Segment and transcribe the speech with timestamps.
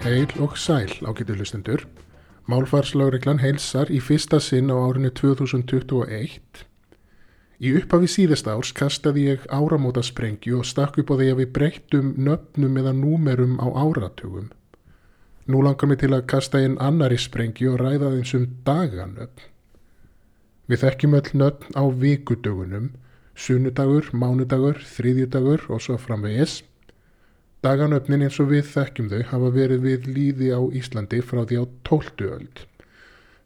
[0.00, 1.82] Heil og sæl ágætu hlustendur.
[2.48, 6.62] Málfarslaugreglan heilsar í fyrsta sinn á árinu 2021.
[7.60, 12.08] Í upphafi síðast árs kastaði ég áramótasprengju og stakk upp á því að við breyttum
[12.16, 14.48] nöfnum eða númerum á áratugum.
[15.44, 19.46] Nú langar mig til að kasta inn annari sprengju og ræða þeim sem daganöfn.
[20.64, 22.88] Við þekkjum öll nöfn á vikudögunum,
[23.36, 26.62] sunnudagur, mánudagur, þriðjudagur og svo framvegis.
[27.60, 31.64] Daganöfnin eins og við þekkjum þau hafa verið við líði á Íslandi frá því á
[31.84, 32.28] 12.
[32.32, 32.62] öld.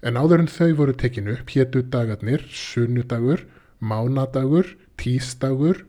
[0.06, 3.42] En áður en þau voru tekinu upp héttu dagarnir sunnudagur,
[3.82, 5.82] mánadagur, tístagur,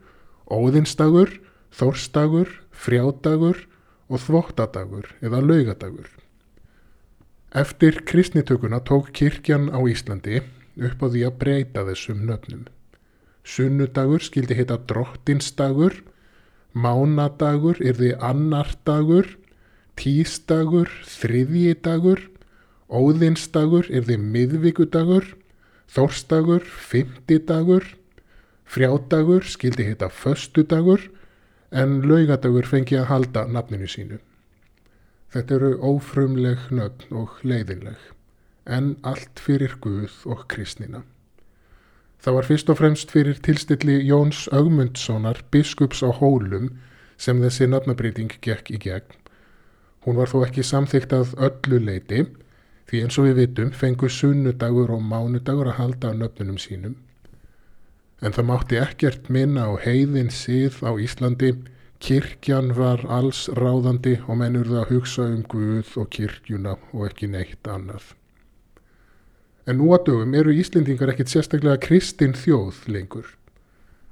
[0.49, 1.35] óðinstagur,
[1.75, 3.61] þórstagur, frjádagur
[4.09, 6.10] og þvóttadagur eða laugadagur.
[7.54, 10.41] Eftir kristnitökuna tók kirkjan á Íslandi
[10.82, 12.65] upp á því að breyta þessum nöfnum.
[13.45, 16.01] Sunnudagur skildi heita drottinstagur,
[16.76, 19.29] Mánadagur er því annar dagur,
[19.95, 22.20] tístagur, þriðji dagur,
[22.91, 25.29] óðinsdagur er því miðvíkudagur,
[25.87, 27.87] þórstagur, fymtidagur,
[28.67, 31.07] frjádagur skildi hitta föstudagur
[31.71, 34.20] en laugadagur fengi að halda nafninu sínu.
[35.32, 37.99] Þetta eru ófrumleg nöfn og leiðinleg,
[38.67, 41.05] en allt fyrir Guð og kristnina.
[42.24, 46.72] Það var fyrst og fremst fyrir tilstilli Jóns Ögmundssonar, biskups á Hólum,
[47.18, 49.22] sem þessi nafnabreiting gekk í gegn.
[50.05, 52.26] Hún var þó ekki samþygt að öllu leiti,
[52.90, 56.98] því eins og við vitum fengu sunnudagur og mánudagur að halda á nöfnunum sínum.
[58.22, 61.55] En það mátti ekkert minna á heiðin síð á Íslandi,
[62.00, 67.68] kirkjan var alls ráðandi og mennurða að hugsa um Guð og kirkjuna og ekki neitt
[67.68, 68.13] annað.
[69.65, 73.31] En nú að dögum eru Íslendingar ekkit sérstaklega kristin þjóð lengur.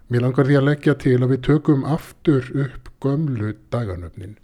[0.09, 4.37] Mér langar því að leggja til að við tökum aftur upp gömlu daganöfnin.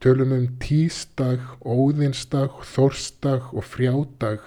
[0.00, 4.46] Tölum um tísdag, óðinsdag, þorstag og frjádag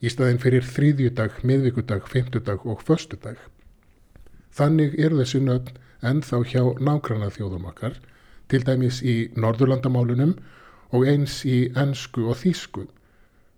[0.00, 3.36] í staðin fyrir þrýðjudag, miðvíkudag, fymtudag og föstudag.
[4.54, 7.98] Þannig er þessi nöfn ennþá hjá nákvæmna þjóðum okkar,
[8.48, 10.34] til dæmis í Norðurlandamálunum
[10.92, 12.88] og eins í ennsku og þýsku.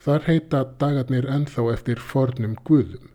[0.05, 3.09] Þar heita dagarnir ennþá eftir fornum guðum.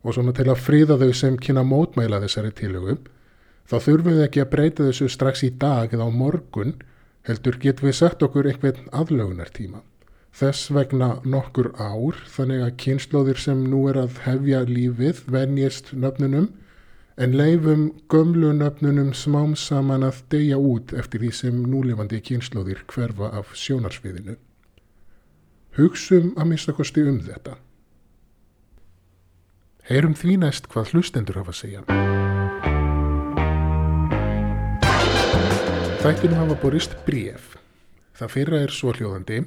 [0.00, 2.96] Og svona til að fríða þau sem kynna mótmæla þessari tilögu,
[3.68, 6.78] þá þurfum við ekki að breyta þessu strax í dag eða á morgun,
[7.28, 9.84] heldur getum við sett okkur einhvern aðlögunartíma.
[10.32, 16.52] Þess vegna nokkur ár, þannig að kynnslóðir sem nú er að hefja lífið venjist nöfnunum,
[17.20, 23.34] en leifum gömlu nöfnunum smám saman að deyja út eftir því sem núlefandi kynnslóðir hverfa
[23.36, 24.40] af sjónarsviðinu.
[25.78, 27.54] Hugsum að minnstakosti um þetta.
[29.86, 31.84] Heyrum því næst hvað hlustendur hafa að segja.
[36.00, 37.54] Þættunum hafa borist bref.
[38.18, 39.40] Það fyrra er svo hljóðandi.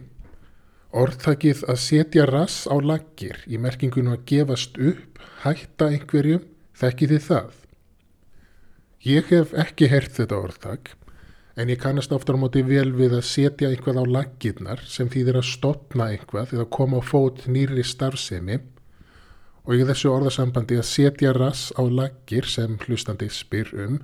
[0.93, 6.43] Orðtakið að setja rass á laggir í merkingunum að gefast upp, hætta einhverjum,
[6.77, 7.55] þekki þið það.
[9.03, 10.93] Ég hef ekki hert þetta orðtak
[11.55, 15.37] en ég kannast oftar á móti vel við að setja einhvað á laggirnar sem þýðir
[15.41, 18.57] að stopna einhvað eða koma á fót nýri starfsemi
[19.63, 24.01] og í þessu orðasambandi að setja rass á laggir sem hlustandi spyr um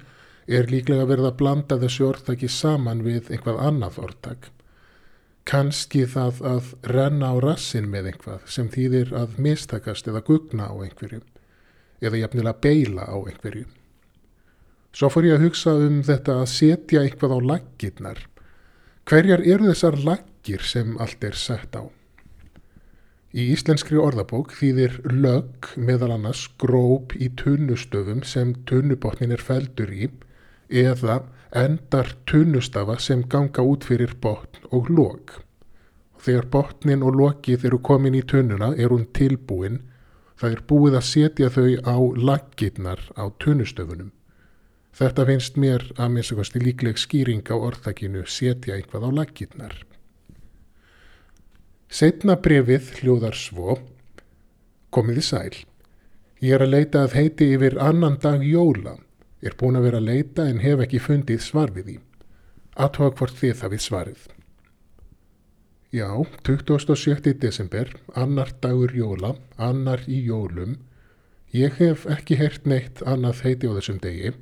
[0.50, 4.48] er líklega verið að blanda þessu orðtaki saman við einhvað annað orðtak.
[5.50, 10.76] Kanski það að renna á rassin með einhvað sem þýðir að mistakast eða gugna á
[10.78, 11.22] einhverju
[12.00, 13.66] eða jafnilega beila á einhverju.
[14.96, 18.20] Svo fór ég að hugsa um þetta að setja eitthvað á laggirnar.
[19.10, 21.86] Hverjar eru þessar laggir sem allt er sett á?
[23.30, 30.10] Í íslenskri orðabók þýðir lögg meðal annars gróp í tunnustöfum sem tunnubotnin er feldur í
[30.70, 31.20] eða
[31.54, 35.38] endar tunnustafa sem ganga út fyrir botn og lóg.
[36.20, 39.84] Þegar botnin og lógið eru komin í tunnuna er hún tilbúin,
[40.42, 44.10] það er búið að setja þau á laggirnar á tunnustöfunum.
[45.00, 49.76] Þetta finnst mér að minnstakosti líkleg skýring á orðtakinu setja einhvað á laggirnar.
[51.88, 53.78] Setna brefið hljóðar svo,
[54.92, 55.54] komiði sæl.
[56.44, 58.98] Ég er að leita að heiti yfir annan dag jóla.
[59.40, 61.98] Er búin að vera að leita en hef ekki fundið svar við því.
[62.76, 64.28] Aðtóa hvort þið það við svarið.
[65.96, 66.10] Já,
[66.44, 67.34] 27.
[67.40, 70.76] desember, annar dagur jóla, annar í jólum.
[71.56, 74.36] Ég hef ekki hert neitt annað heiti á þessum degi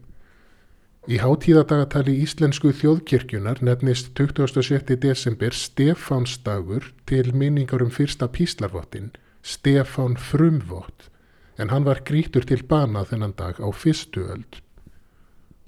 [1.07, 4.97] Í hátíðadagatali Íslensku þjóðkirkjunar nefnist 27.
[4.99, 11.07] desember Stefánsdagur til minningar um fyrsta píslarvottin, Stefán Frumvott,
[11.55, 14.59] en hann var grítur til bana þennan dag á fyrstu öld.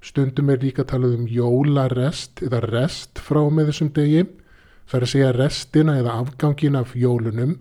[0.03, 4.27] Stundum er líka talað um jólarest eða rest frá með þessum degi,
[4.89, 7.51] Það er að segja restina eða afgangin af jólunum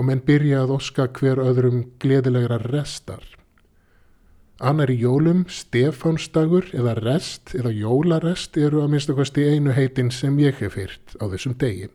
[0.00, 3.20] og menn byrja að oska hver öðrum gleðilegra restar.
[4.60, 10.10] Annar í jólum, Stefánsdagur eða rest eða jólarest eru að minnst okkast í einu heitin
[10.12, 11.88] sem ég hef hýrt á þessum degi.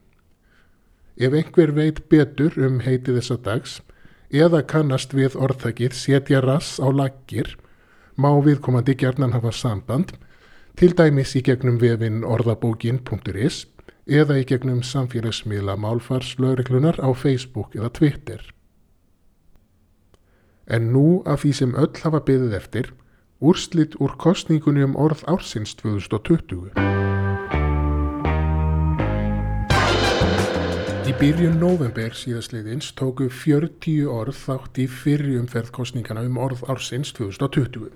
[1.22, 3.76] Ef einhver veit betur um heiti þessa dags
[4.34, 7.54] eða kannast við orðþakið setja rass á laggir
[8.18, 10.16] má viðkomandi gerðnan hafa samband
[10.76, 13.68] til dæmis í gegnum vefin orðabókin.is
[14.10, 18.55] eða í gegnum samfélagsmiðla málfarslögreglunar á Facebook eða Twitter.
[20.66, 22.88] En nú af því sem öll hafa byggðið eftir,
[23.38, 26.74] úrslitt úr kostningunni um orð ársins 2020.
[31.06, 37.14] Í byrjun november síðastliðins tóku 40 orð þátt í fyrri umferð kostningana um orð ársins
[37.14, 37.94] 2020.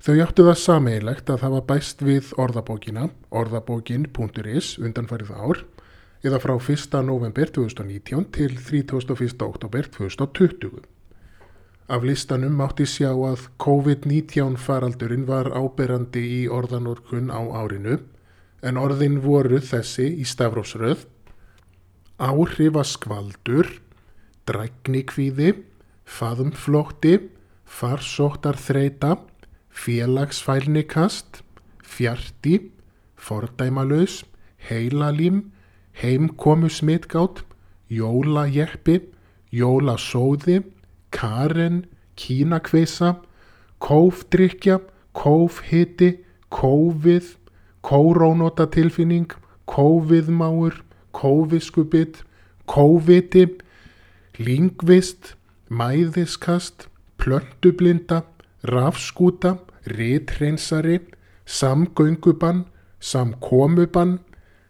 [0.00, 5.64] Þau áttu það sameigilegt að hafa bæst við orðabókina, orðabókin.is undanfarið ár,
[6.24, 7.00] eða frá 1.
[7.04, 9.42] november 2019 til 31.
[9.44, 10.95] oktober 2020.
[11.86, 18.00] Af listanum mátti sjá að COVID-19 faraldurinn var áberandi í orðanorkun á árinu,
[18.66, 21.04] en orðin voru þessi í stafrósröð,
[22.18, 23.70] áhrifaskvaldur,
[24.50, 25.52] dræknikvíði,
[26.10, 27.14] faðumflótti,
[27.62, 29.20] farsóttar þreita,
[29.70, 31.44] félagsfælnikast,
[31.86, 32.72] fjarti,
[33.14, 34.24] fordæmalauðs,
[34.66, 35.52] heilalím,
[36.02, 37.44] heimkomusmitgátt,
[37.86, 39.04] jólajeppi,
[39.54, 40.64] jólasóði,
[41.10, 41.86] karen,
[42.16, 43.16] kínakveisa,
[43.78, 44.80] kófdrykja,
[45.12, 47.36] kófhiti, kófið,
[47.82, 49.32] kórónotatilfinning,
[49.66, 50.82] kóviðmáur,
[51.12, 52.22] kóviskubitt,
[52.66, 53.46] kóviti,
[54.38, 55.36] lingvist,
[55.68, 56.88] mæðiskast,
[57.18, 58.24] plöntublinda,
[58.62, 59.56] rafskúta,
[59.86, 61.00] rítreynsari,
[61.46, 62.66] samgöngubann,
[63.00, 64.18] samkomubann,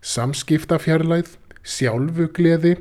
[0.03, 1.37] samskiptafjarlæð,
[1.67, 2.77] sjálfugleði,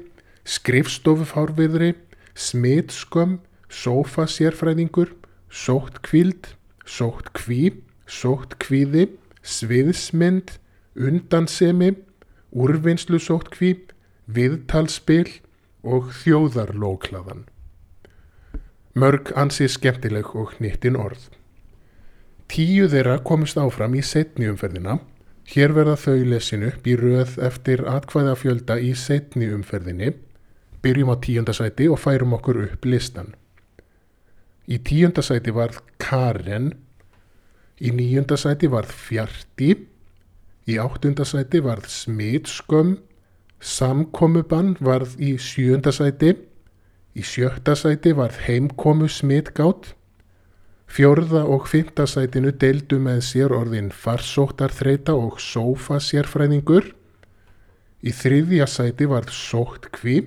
[0.45, 1.95] skrifstofufárviðri,
[2.35, 3.39] smitskömm,
[3.71, 5.15] sófasérfræðingur,
[5.49, 6.53] sóttkvíld,
[6.85, 9.07] sóttkví, sóttkvíði,
[9.41, 10.57] sviðsmynd,
[10.95, 11.95] undansemi,
[12.55, 13.73] úrvinnslu sóttkví,
[14.25, 15.27] viðtalspil
[15.85, 17.45] og þjóðarlóklaðan.
[18.95, 21.27] Mörg ansið skemmtileg og nýttin orð.
[22.47, 24.99] Tíu þeirra komist áfram í setni umferðina.
[25.49, 30.13] Hér verða þau lesinu upp í röð eftir atkvæða fjölda í setni umferðinni.
[30.85, 33.33] Byrjum á tíundasæti og færum okkur upp listan.
[34.69, 36.71] Í tíundasæti varð Karen,
[37.81, 39.71] í níundasæti varð Fjarti,
[40.69, 42.99] í áttundasæti varð Smitskömm,
[43.65, 46.35] Samkomubann varð í sjöundasæti,
[47.15, 49.93] í sjötta sæti varð Heimkomu Smitgátt,
[50.85, 56.91] fjörða og fymta sætinu deildu með sér orðin Farsóttarþreita og Sófa sérfræðingur,
[58.05, 60.19] í þriðja sæti varð Sóttkví,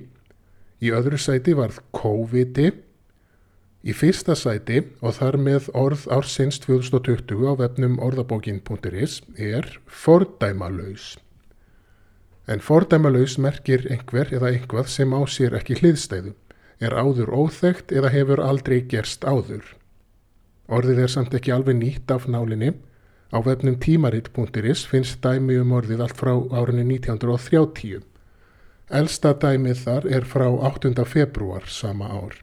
[0.83, 2.71] í öðru sæti varð Kóviti,
[3.87, 11.15] Í fyrsta sæti og þar með orð ársins 2020 á vefnum orðabókin.is er fordæmalauðs.
[12.51, 16.35] En fordæmalauðs merkir einhver eða einhvað sem á sér ekki hliðstæðu,
[16.83, 19.63] er áður óþægt eða hefur aldrei gerst áður.
[20.67, 22.75] Orðið er samt ekki alveg nýtt af nálinni.
[23.31, 28.03] Á vefnum tímaritt.is finnst dæmi um orðið allt frá árinu 1930.
[28.89, 30.95] Elsta dæmið þar er frá 8.
[31.05, 32.39] februar sama ár.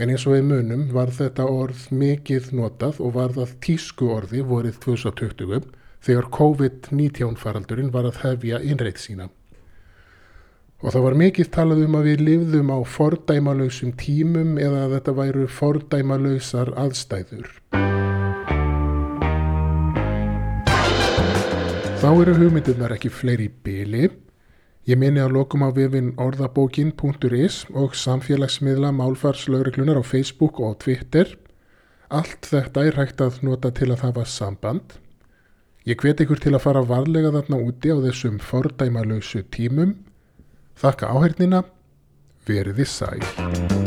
[0.00, 4.40] En eins og við munum var þetta orð mikið notað og var það tísku orði
[4.40, 5.68] vorið 2020
[6.00, 9.28] þegar COVID-19 faraldurinn var að hefja innreitt sína.
[10.80, 15.16] Og það var mikið talað um að við lifðum á fordæmalöysum tímum eða að þetta
[15.20, 17.52] væru fordæmalöysar aðstæður.
[22.00, 24.08] Þá eru hugmyndirnar ekki fleiri bíli
[24.84, 31.30] Ég minni að lokum á vefin orðabókin.is og samfélagsmiðla málfarslauriklunar á Facebook og Twitter.
[32.12, 34.98] Allt þetta er hægt að nota til að hafa samband.
[35.88, 39.96] Ég hvet ykkur til að fara varlega þarna úti á þessum fordæmalausu tímum.
[40.76, 41.64] Þakka áhengina,
[42.44, 43.83] veriði sæl.